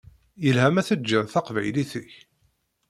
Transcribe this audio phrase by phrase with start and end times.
[0.43, 2.13] Yelha ma teǧǧiḍ taqbaylit-ik?